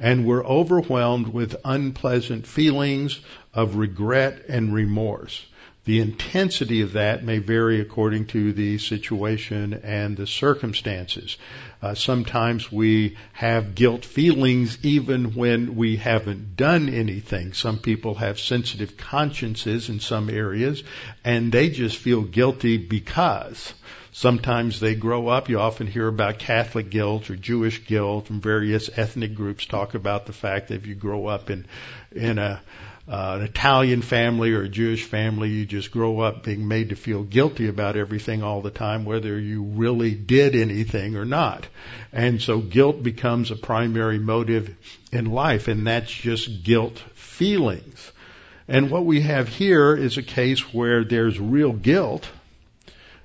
[0.00, 3.20] and we're overwhelmed with unpleasant feelings
[3.54, 5.46] of regret and remorse.
[5.84, 11.36] The intensity of that may vary according to the situation and the circumstances.
[11.82, 17.52] Uh, sometimes we have guilt feelings even when we haven't done anything.
[17.52, 20.84] Some people have sensitive consciences in some areas
[21.24, 23.74] and they just feel guilty because.
[24.14, 25.48] Sometimes they grow up.
[25.48, 30.26] You often hear about Catholic guilt or Jewish guilt, and various ethnic groups talk about
[30.26, 31.64] the fact that if you grow up in
[32.14, 32.60] in a
[33.08, 36.96] uh, an Italian family or a Jewish family, you just grow up being made to
[36.96, 41.66] feel guilty about everything all the time, whether you really did anything or not.
[42.12, 44.76] And so guilt becomes a primary motive
[45.10, 48.12] in life, and that's just guilt feelings.
[48.68, 52.28] And what we have here is a case where there's real guilt,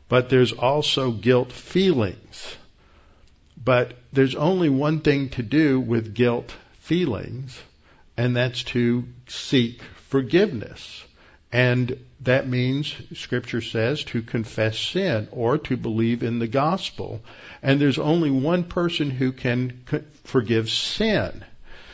[0.09, 2.57] but there's also guilt feelings.
[3.63, 7.59] But there's only one thing to do with guilt feelings,
[8.17, 11.03] and that's to seek forgiveness.
[11.51, 17.21] And that means, Scripture says, to confess sin or to believe in the gospel.
[17.63, 19.81] And there's only one person who can
[20.25, 21.45] forgive sin.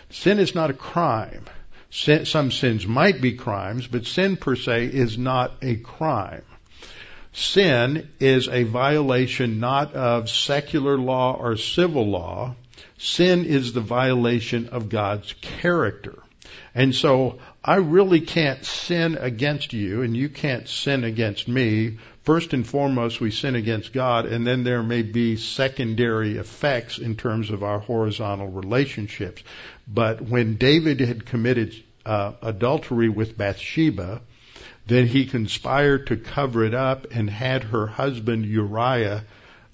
[0.09, 1.45] Sin is not a crime.
[1.91, 6.43] Sin, some sins might be crimes, but sin per se is not a crime.
[7.33, 12.55] Sin is a violation not of secular law or civil law,
[13.03, 16.23] Sin is the violation of God's character.
[16.73, 21.97] And so I really can't sin against you and you can't sin against me.
[22.23, 27.17] First and foremost, we sin against God and then there may be secondary effects in
[27.17, 29.43] terms of our horizontal relationships.
[29.85, 34.21] But when David had committed uh, adultery with Bathsheba,
[34.87, 39.25] then he conspired to cover it up and had her husband Uriah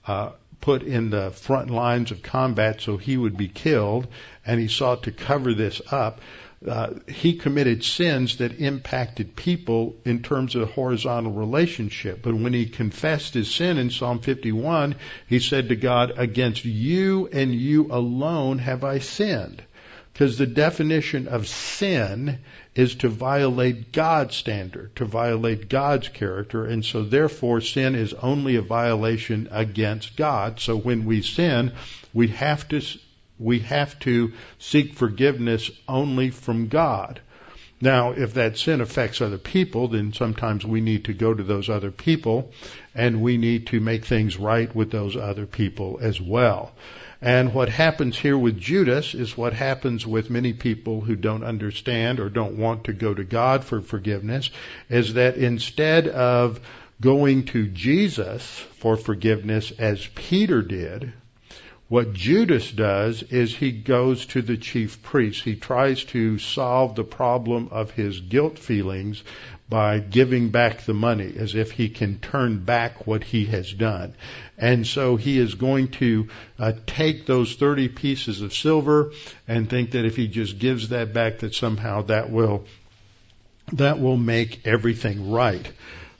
[0.08, 4.08] uh, put in the front lines of combat so he would be killed,
[4.46, 6.20] and he sought to cover this up.
[6.68, 12.22] Uh, he committed sins that impacted people in terms of horizontal relationship.
[12.22, 14.96] But when he confessed his sin in Psalm 51,
[15.28, 19.64] he said to God, Against you and you alone have I sinned.
[20.14, 22.40] Because the definition of sin
[22.76, 28.56] is to violate God's standard, to violate God's character, and so therefore sin is only
[28.56, 30.60] a violation against God.
[30.60, 31.72] So when we sin,
[32.14, 32.82] we have to
[33.40, 37.22] we have to seek forgiveness only from God.
[37.82, 41.70] Now, if that sin affects other people, then sometimes we need to go to those
[41.70, 42.52] other people
[42.94, 46.74] and we need to make things right with those other people as well.
[47.22, 52.20] And what happens here with Judas is what happens with many people who don't understand
[52.20, 54.50] or don't want to go to God for forgiveness
[54.90, 56.62] is that instead of
[57.02, 61.12] going to Jesus for forgiveness as Peter did,
[61.90, 65.44] what Judas does is he goes to the chief priest.
[65.44, 69.24] He tries to solve the problem of his guilt feelings
[69.70, 74.16] by giving back the money as if he can turn back what he has done.
[74.58, 76.28] And so he is going to
[76.58, 79.12] uh, take those 30 pieces of silver
[79.48, 82.66] and think that if he just gives that back that somehow that will
[83.74, 85.72] that will make everything right.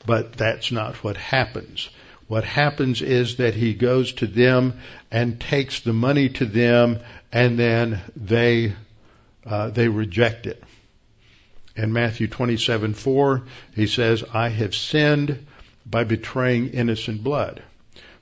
[0.06, 1.90] But that's not what happens.
[2.28, 7.00] What happens is that he goes to them and takes the money to them
[7.32, 8.74] and then they
[9.44, 10.64] uh, they reject it
[11.80, 13.44] in Matthew 27 4,
[13.76, 15.48] he says, I have sinned
[15.86, 17.64] by betraying innocent blood.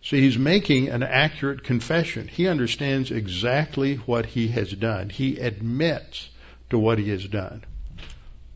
[0.02, 2.28] So he's making an accurate confession.
[2.28, 5.10] He understands exactly what he has done.
[5.10, 6.30] He admits
[6.70, 7.64] to what he has done.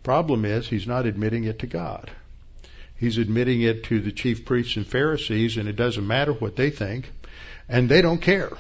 [0.04, 2.10] Problem is, he's not admitting it to God.
[2.96, 6.70] He's admitting it to the chief priests and Pharisees, and it doesn't matter what they
[6.70, 7.12] think,
[7.68, 8.52] and they don't care.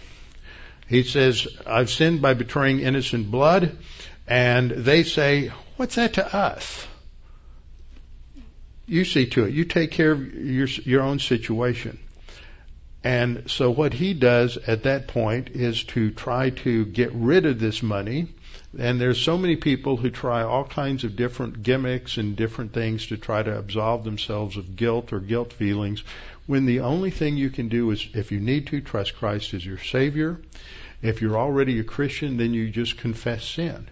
[0.87, 3.77] He says, I've sinned by betraying innocent blood,
[4.27, 6.87] and they say, What's that to us?
[8.85, 9.53] You see to it.
[9.53, 11.97] You take care of your, your own situation.
[13.03, 17.59] And so what he does at that point is to try to get rid of
[17.59, 18.27] this money.
[18.77, 23.07] And there's so many people who try all kinds of different gimmicks and different things
[23.07, 26.03] to try to absolve themselves of guilt or guilt feelings
[26.45, 29.65] when the only thing you can do is if you need to trust Christ as
[29.65, 30.39] your savior.
[31.01, 33.89] If you're already a Christian, then you just confess sin.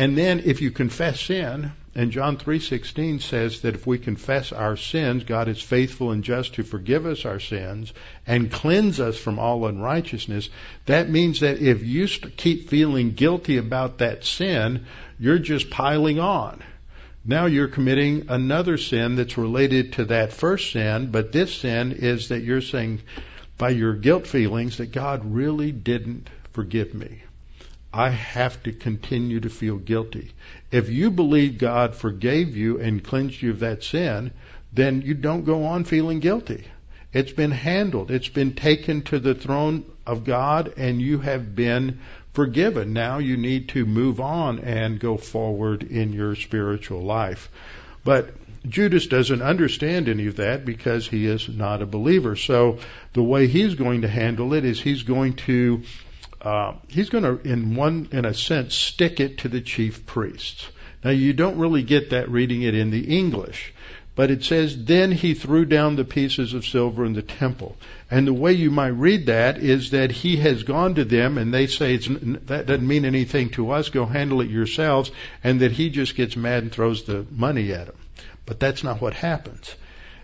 [0.00, 4.74] And then if you confess sin, and John 3:16 says that if we confess our
[4.74, 7.92] sins, God is faithful and just to forgive us our sins
[8.26, 10.48] and cleanse us from all unrighteousness.
[10.86, 14.86] That means that if you keep feeling guilty about that sin,
[15.18, 16.62] you're just piling on.
[17.22, 22.28] Now you're committing another sin that's related to that first sin, but this sin is
[22.28, 23.02] that you're saying
[23.58, 27.20] by your guilt feelings that God really didn't forgive me.
[27.92, 30.30] I have to continue to feel guilty.
[30.70, 34.30] If you believe God forgave you and cleansed you of that sin,
[34.72, 36.64] then you don't go on feeling guilty.
[37.12, 38.12] It's been handled.
[38.12, 41.98] It's been taken to the throne of God and you have been
[42.32, 42.92] forgiven.
[42.92, 47.50] Now you need to move on and go forward in your spiritual life.
[48.04, 48.30] But
[48.68, 52.36] Judas doesn't understand any of that because he is not a believer.
[52.36, 52.78] So
[53.14, 55.82] the way he's going to handle it is he's going to
[56.42, 60.68] uh, he's going to, in one, in a sense, stick it to the chief priests.
[61.04, 63.72] Now you don't really get that reading it in the English,
[64.14, 67.76] but it says, then he threw down the pieces of silver in the temple.
[68.10, 71.54] And the way you might read that is that he has gone to them and
[71.54, 75.10] they say that doesn't mean anything to us, go handle it yourselves,
[75.42, 77.96] and that he just gets mad and throws the money at them.
[78.44, 79.74] But that's not what happens.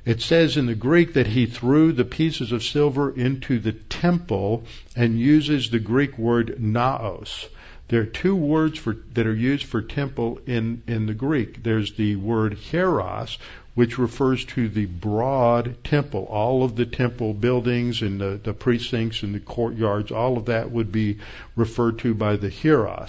[0.06, 4.62] It says in the Greek that he threw the pieces of silver into the temple
[4.94, 7.48] and uses the Greek word naos.
[7.88, 11.64] There are two words for, that are used for temple in, in the Greek.
[11.64, 13.36] There's the word hieron,
[13.74, 16.26] which refers to the broad temple.
[16.30, 20.70] All of the temple buildings and the, the precincts and the courtyards, all of that
[20.70, 21.18] would be
[21.56, 23.08] referred to by the hieron.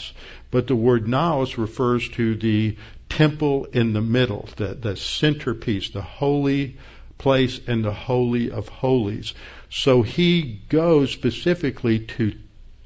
[0.50, 2.76] But the word naos refers to the
[3.10, 6.78] temple in the middle, the, the centerpiece, the holy
[7.18, 9.34] place and the holy of holies.
[9.70, 12.34] So he goes specifically to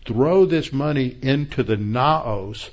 [0.05, 2.69] throw this money into the naos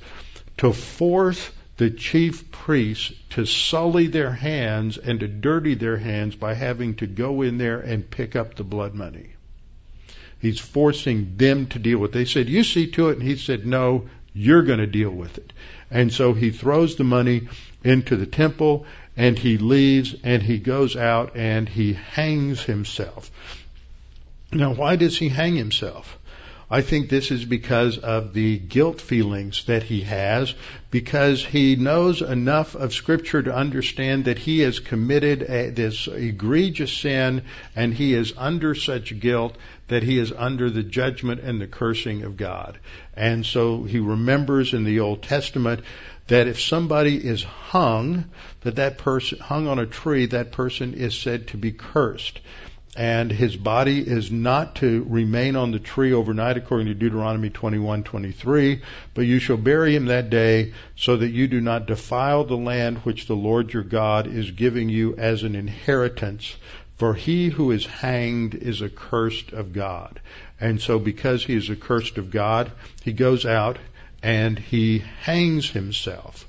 [0.59, 6.55] to force the chief priests to sully their hands and to dirty their hands by
[6.55, 9.35] having to go in there and pick up the blood money.
[10.41, 12.15] He's forcing them to deal with it.
[12.15, 13.19] They said, you see to it.
[13.19, 14.09] And he said, no,
[14.39, 15.53] you're going to deal with it.
[15.91, 17.49] And so he throws the money
[17.83, 18.87] into the temple
[19.17, 23.31] and he leaves and he goes out and he hangs himself.
[24.53, 26.19] Now, why does he hang himself?
[26.71, 30.55] I think this is because of the guilt feelings that he has,
[30.91, 36.93] because he knows enough of Scripture to understand that he has committed a, this egregious
[36.93, 37.43] sin
[37.75, 39.57] and he is under such guilt
[39.89, 42.79] that he is under the judgment and the cursing of God.
[43.15, 45.81] And so he remembers in the Old Testament
[46.29, 48.27] that if somebody is hung,
[48.61, 52.41] that that person hung on a tree, that person is said to be cursed.
[52.97, 58.81] And his body is not to remain on the tree overnight according to Deuteronomy 21:23,
[59.15, 62.99] but you shall bury him that day so that you do not defile the land
[62.99, 66.57] which the Lord your God is giving you as an inheritance.
[66.99, 70.21] For he who is hanged is accursed of God.
[70.61, 72.73] And so because he is accursed of God,
[73.05, 73.79] he goes out
[74.21, 76.45] and he hangs himself.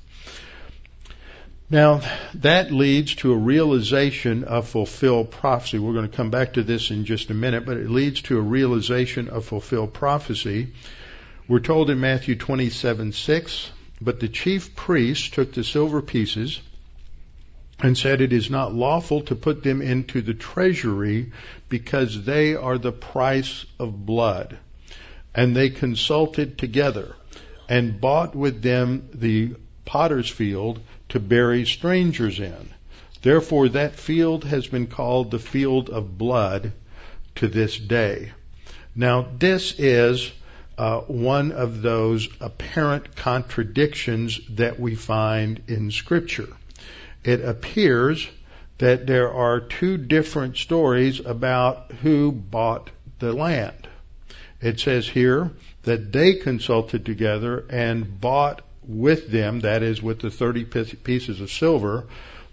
[1.70, 2.02] Now,
[2.34, 5.78] that leads to a realization of fulfilled prophecy.
[5.78, 8.38] We're going to come back to this in just a minute, but it leads to
[8.38, 10.72] a realization of fulfilled prophecy.
[11.46, 13.70] We're told in Matthew 27 6,
[14.00, 16.60] but the chief priests took the silver pieces
[17.82, 21.32] and said, It is not lawful to put them into the treasury
[21.68, 24.58] because they are the price of blood.
[25.34, 27.14] And they consulted together
[27.68, 29.54] and bought with them the
[29.84, 32.70] potter's field to bury strangers in.
[33.22, 36.72] Therefore that field has been called the field of blood
[37.36, 38.32] to this day.
[38.94, 40.32] Now this is
[40.76, 46.48] uh, one of those apparent contradictions that we find in scripture.
[47.24, 48.28] It appears
[48.78, 53.88] that there are two different stories about who bought the land.
[54.62, 55.50] It says here
[55.82, 61.50] that they consulted together and bought with them, that is, with the 30 pieces of
[61.50, 62.06] silver,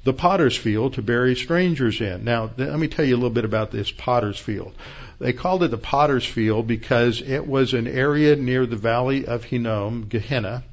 [0.04, 2.24] the potter's field to bury strangers in.
[2.24, 4.74] Now, let me tell you a little bit about this potter's field.
[5.20, 9.44] They called it the potter's field because it was an area near the valley of
[9.44, 10.64] Hinnom, Gehenna,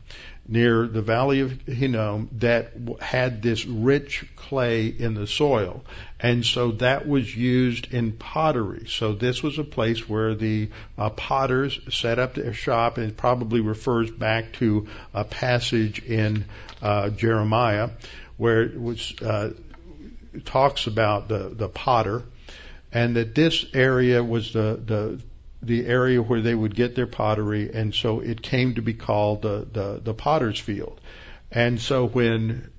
[0.47, 5.85] near the valley of Hinnom that had this rich clay in the soil.
[6.21, 8.87] And so that was used in pottery.
[8.89, 10.69] So this was a place where the
[10.99, 16.45] uh, potters set up their shop and it probably refers back to a passage in
[16.83, 17.91] uh, Jeremiah
[18.37, 19.51] where it was, uh,
[20.45, 22.23] talks about the, the potter
[22.93, 25.21] and that this area was the, the
[25.67, 29.43] the area where they would get their pottery, and so it came to be called
[29.43, 31.01] the, the, the potter's field.
[31.51, 32.71] And so when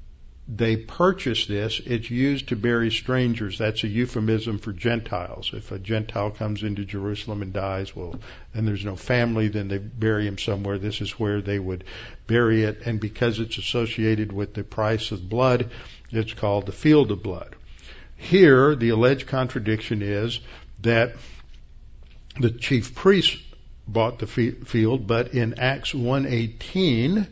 [0.48, 3.58] they purchase this, it's used to bury strangers.
[3.58, 5.52] That's a euphemism for Gentiles.
[5.54, 8.20] If a Gentile comes into Jerusalem and dies, well,
[8.54, 10.78] and there's no family, then they bury him somewhere.
[10.78, 11.84] This is where they would
[12.28, 12.82] bury it.
[12.86, 15.72] And because it's associated with the price of blood,
[16.12, 17.56] it's called the field of blood.
[18.16, 20.40] Here, the alleged contradiction is
[20.82, 21.16] that
[22.40, 23.38] the chief priest
[23.88, 27.28] bought the field, but in Acts 118,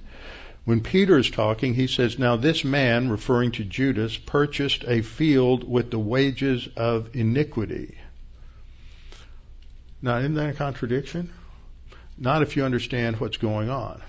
[0.65, 5.69] when Peter is talking, he says, Now this man, referring to Judas, purchased a field
[5.69, 7.97] with the wages of iniquity.
[10.01, 11.31] Now, isn't that a contradiction?
[12.17, 14.01] Not if you understand what's going on.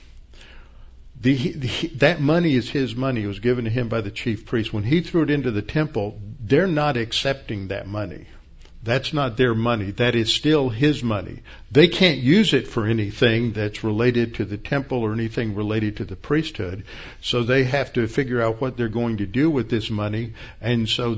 [1.21, 3.23] The, the, that money is his money.
[3.23, 4.73] It was given to him by the chief priest.
[4.73, 8.27] When he threw it into the temple, they're not accepting that money.
[8.85, 9.93] That's not their money.
[9.93, 11.41] That is still his money.
[11.73, 16.05] They can't use it for anything that's related to the temple or anything related to
[16.05, 16.85] the priesthood.
[17.23, 20.35] So they have to figure out what they're going to do with this money.
[20.61, 21.17] And so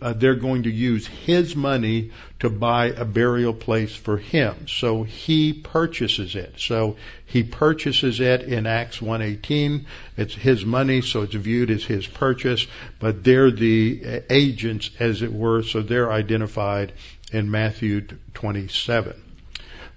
[0.00, 2.10] uh, they're going to use his money
[2.40, 4.68] to buy a burial place for him.
[4.68, 6.54] So he purchases it.
[6.58, 9.86] So he purchases it in Acts 1:18.
[10.16, 12.66] It's his money, so it's viewed as his purchase,
[12.98, 16.92] but they're the agents as it were, so they're identified
[17.32, 18.02] in Matthew
[18.34, 19.14] 27.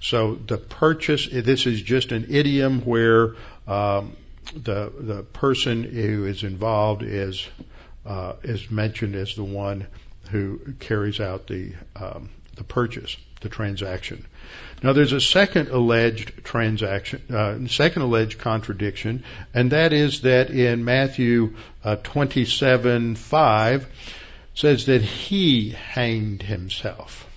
[0.02, 3.36] So the purchase, this is just an idiom where
[3.68, 4.16] um,
[4.54, 7.48] the the person who is involved is
[8.06, 9.88] uh, is mentioned as the one
[10.30, 14.26] who carries out the um, the purchase, the transaction.
[14.84, 19.24] Now, there's a second alleged transaction, uh, second alleged contradiction,
[19.54, 23.88] and that is that in Matthew uh, 27 5
[24.54, 27.28] says that he hanged himself,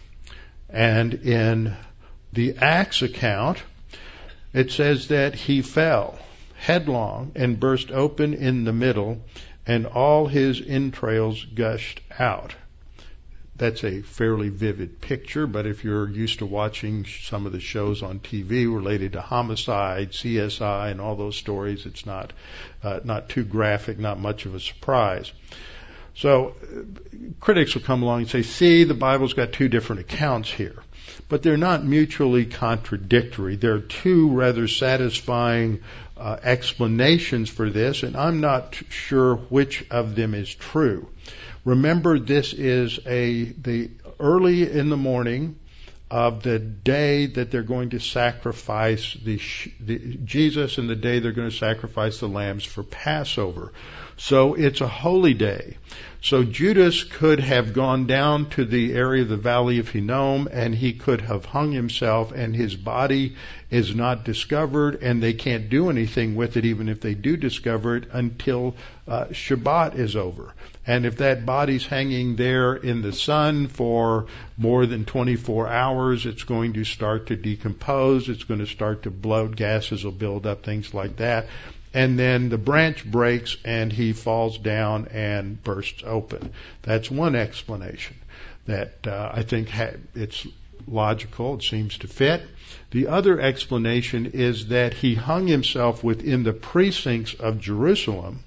[0.68, 1.76] and in
[2.32, 3.62] the Acts account
[4.52, 6.18] it says that he fell
[6.56, 9.20] headlong and burst open in the middle
[9.66, 12.54] and all his entrails gushed out.
[13.56, 18.02] That's a fairly vivid picture, but if you're used to watching some of the shows
[18.02, 22.32] on TV related to homicide, CSI, and all those stories, it's not
[22.82, 25.30] uh, not too graphic, not much of a surprise.
[26.16, 26.54] So
[27.40, 30.82] critics will come along and say, "See, the Bible's got two different accounts here."
[31.28, 33.56] But they're not mutually contradictory.
[33.56, 35.80] They're two rather satisfying
[36.16, 41.08] uh, explanations for this, and I'm not sure which of them is true.
[41.64, 43.90] Remember, this is a the
[44.20, 45.58] early in the morning
[46.10, 49.40] of the day that they're going to sacrifice the,
[49.80, 53.72] the, Jesus and the day they're going to sacrifice the lambs for Passover.
[54.16, 55.76] So it's a holy day.
[56.24, 60.74] So Judas could have gone down to the area of the valley of Hinnom and
[60.74, 63.34] he could have hung himself and his body
[63.70, 67.96] is not discovered and they can't do anything with it even if they do discover
[67.96, 68.74] it until
[69.06, 70.54] uh, Shabbat is over.
[70.86, 74.24] And if that body's hanging there in the sun for
[74.56, 78.30] more than 24 hours, it's going to start to decompose.
[78.30, 79.56] It's going to start to bloat.
[79.56, 81.48] Gases will build up, things like that
[81.94, 86.52] and then the branch breaks and he falls down and bursts open.
[86.82, 88.16] That's one explanation
[88.66, 90.46] that uh, I think ha- it's
[90.88, 91.54] logical.
[91.54, 92.42] It seems to fit.
[92.90, 98.40] The other explanation is that he hung himself within the precincts of Jerusalem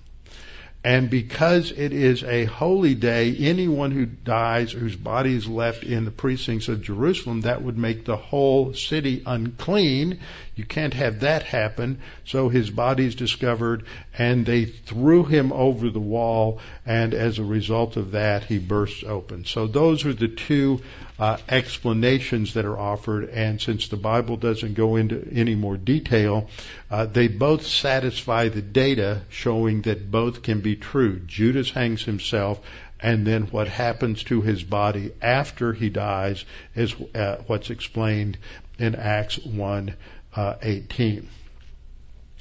[0.87, 6.05] and because it is a holy day, anyone who dies, whose body is left in
[6.05, 10.19] the precincts of Jerusalem, that would make the whole city unclean.
[10.57, 11.99] You can't have that happen.
[12.25, 13.83] So his body is discovered
[14.17, 19.03] and they threw him over the wall and as a result of that he bursts
[19.03, 19.45] open.
[19.45, 20.81] So those are the two
[21.19, 26.49] uh, explanations that are offered, and since the Bible doesn't go into any more detail,
[26.91, 31.19] uh, they both satisfy the data showing that both can be true.
[31.25, 32.59] Judas hangs himself,
[32.99, 36.45] and then what happens to his body after he dies
[36.75, 38.37] is uh, what's explained
[38.77, 39.95] in Acts 1
[40.37, 41.27] uh, 18.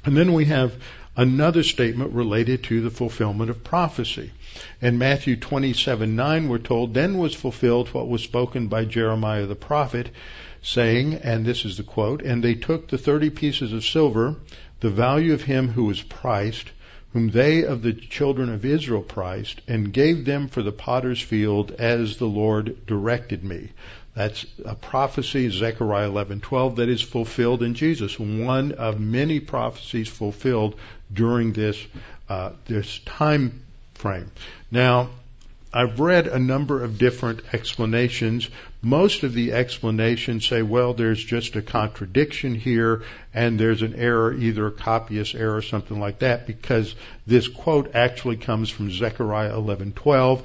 [0.05, 0.73] And then we have
[1.17, 4.31] another statement related to the fulfillment of prophecy.
[4.81, 9.55] In Matthew 27 9, we're told, Then was fulfilled what was spoken by Jeremiah the
[9.55, 10.11] prophet,
[10.61, 14.35] saying, and this is the quote, And they took the thirty pieces of silver,
[14.79, 16.71] the value of him who was priced,
[17.13, 21.71] whom they of the children of Israel priced, and gave them for the potter's field
[21.79, 23.71] as the Lord directed me.
[24.17, 28.17] That's a prophecy, Zechariah 11:12, that is fulfilled in Jesus.
[28.17, 30.73] One of many prophecies fulfilled
[31.13, 31.77] during this
[32.27, 33.61] uh, this time
[33.93, 34.31] frame.
[34.71, 35.11] Now,
[35.71, 38.49] I've read a number of different explanations.
[38.81, 43.03] most of the explanations say, well, there's just a contradiction here
[43.35, 46.95] and there's an error, either a copyist error or something like that, because
[47.27, 50.43] this quote actually comes from Zechariah 11:12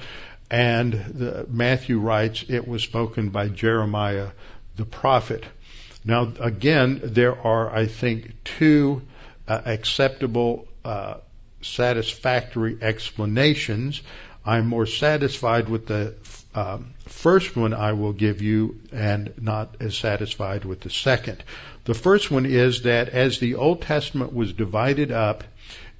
[0.53, 4.28] and the, Matthew writes it was spoken by Jeremiah
[4.76, 5.44] the prophet.
[6.05, 9.00] Now, again, there are, I think, two
[9.48, 11.14] uh, acceptable, uh,
[11.62, 14.03] satisfactory explanations.
[14.44, 16.14] I'm more satisfied with the
[16.55, 21.42] uh, first one I will give you and not as satisfied with the second.
[21.84, 25.44] The first one is that as the Old Testament was divided up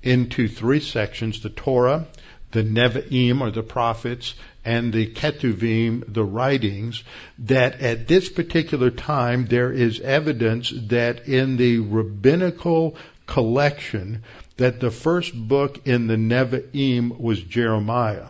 [0.03, 2.07] into three sections, the Torah,
[2.53, 4.34] the Nevi'im or the prophets,
[4.64, 7.03] and the Ketuvim, the writings,
[7.40, 12.96] that at this particular time there is evidence that in the rabbinical
[13.26, 14.22] collection
[14.59, 18.28] that the first book in the Nevi'im was Jeremiah.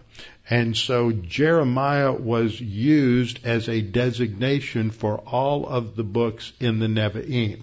[0.48, 6.88] And so Jeremiah was used as a designation for all of the books in the
[6.88, 7.60] Nevi'im.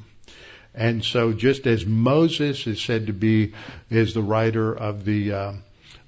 [0.74, 3.54] And so just as Moses is said to be,
[3.90, 5.54] is the writer of the, uh,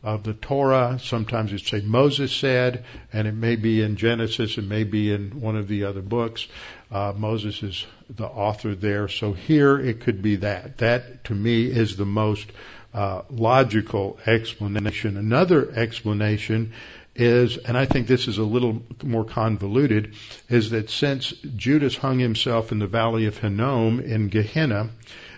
[0.04, 0.99] of the Torah.
[1.02, 5.41] Sometimes it say Moses said, and it may be in Genesis, it may be in
[5.41, 6.47] one of the other books.
[6.91, 10.80] Uh, Moses is the author there, so here it could be that.
[10.80, 12.52] That to me is the most
[12.93, 15.18] uh, logical explanation.
[15.18, 16.74] Another explanation
[17.16, 20.16] is, and I think this is a little more convoluted,
[20.49, 24.89] is that since Judas hung himself in the valley of Hinnom in Gehenna,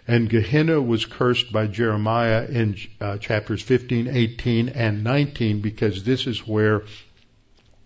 [0.08, 6.28] and Gehenna was cursed by Jeremiah in uh, chapters 15, 18, and 19 because this
[6.28, 6.84] is where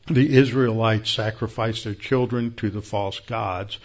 [0.07, 3.78] the Israelites sacrificed their children to the false gods.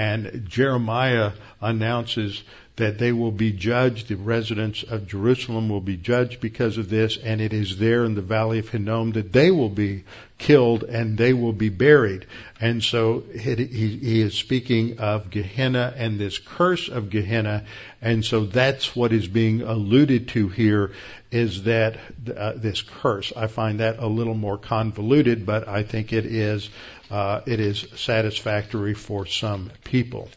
[0.00, 2.42] And Jeremiah announces
[2.76, 7.18] that they will be judged, the residents of Jerusalem will be judged because of this,
[7.18, 10.04] and it is there in the valley of Hinnom that they will be
[10.38, 12.24] killed and they will be buried.
[12.58, 17.66] And so he, is speaking of Gehenna and this curse of Gehenna,
[18.00, 20.92] and so that's what is being alluded to here
[21.30, 21.98] is that
[22.34, 23.34] uh, this curse.
[23.36, 26.70] I find that a little more convoluted, but I think it is
[27.10, 30.28] uh, it is satisfactory for some people.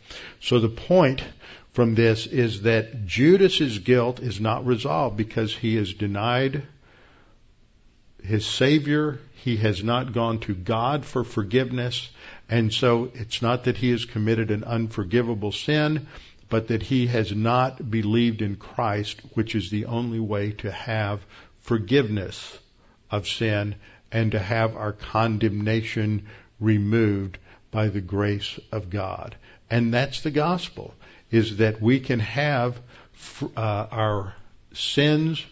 [0.41, 1.23] So the point
[1.73, 6.63] from this is that Judas's guilt is not resolved because he has denied
[8.23, 9.19] his Savior.
[9.43, 12.09] He has not gone to God for forgiveness.
[12.49, 16.07] And so it's not that he has committed an unforgivable sin,
[16.49, 21.25] but that he has not believed in Christ, which is the only way to have
[21.61, 22.57] forgiveness
[23.09, 23.75] of sin
[24.11, 26.27] and to have our condemnation
[26.59, 27.37] removed
[27.71, 29.35] by the grace of God.
[29.69, 30.93] And that's the gospel
[31.31, 32.79] is that we can have
[33.57, 34.35] uh, our
[34.73, 35.43] sins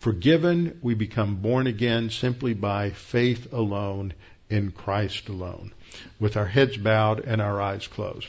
[0.00, 0.78] forgiven.
[0.82, 4.14] We become born again simply by faith alone
[4.50, 5.72] in Christ alone,
[6.18, 8.28] with our heads bowed and our eyes closed.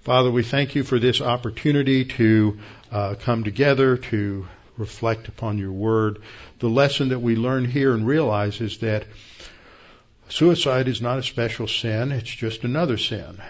[0.00, 2.58] Father, we thank you for this opportunity to
[2.90, 4.48] uh, come together to
[4.78, 6.22] reflect upon your word.
[6.60, 9.04] The lesson that we learn here and realize is that
[10.30, 13.40] suicide is not a special sin, it's just another sin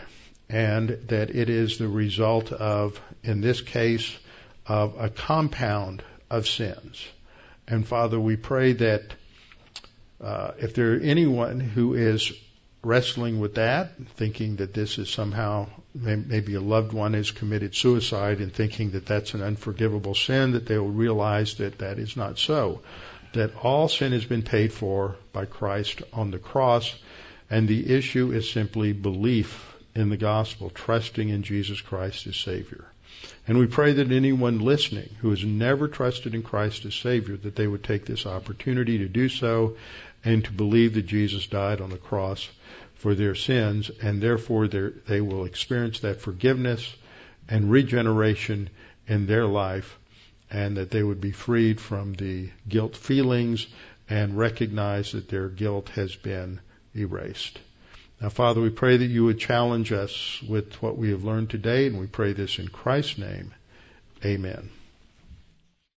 [0.50, 4.18] and that it is the result of, in this case,
[4.66, 7.06] of a compound of sins.
[7.68, 9.14] And Father, we pray that
[10.20, 12.32] uh, if there are anyone who is
[12.82, 18.38] wrestling with that, thinking that this is somehow maybe a loved one has committed suicide
[18.38, 22.38] and thinking that that's an unforgivable sin, that they will realize that that is not
[22.38, 22.82] so.
[23.32, 26.94] That all sin has been paid for by Christ on the cross,
[27.48, 32.84] and the issue is simply belief in the gospel, trusting in Jesus Christ as Savior.
[33.46, 37.56] And we pray that anyone listening who has never trusted in Christ as Savior, that
[37.56, 39.76] they would take this opportunity to do so
[40.24, 42.48] and to believe that Jesus died on the cross
[42.94, 46.94] for their sins, and therefore they will experience that forgiveness
[47.48, 48.68] and regeneration
[49.06, 49.98] in their life,
[50.50, 53.66] and that they would be freed from the guilt feelings
[54.08, 56.60] and recognize that their guilt has been
[56.94, 57.60] erased.
[58.20, 61.86] Now, Father, we pray that you would challenge us with what we have learned today,
[61.86, 63.54] and we pray this in Christ's name.
[64.24, 64.68] Amen.